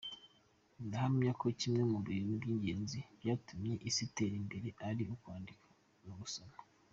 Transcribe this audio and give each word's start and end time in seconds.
Ndahamyako 0.85 1.45
kimwe 1.59 1.83
mu 1.91 1.99
bintu 2.07 2.31
by’ingenzi 2.41 2.99
byatumye 3.19 3.73
isi 3.89 4.01
itera 4.07 4.35
imbere 4.41 4.67
ari 4.87 5.03
ukwandika 5.15 5.67
no 6.05 6.13
gusoma. 6.21 6.55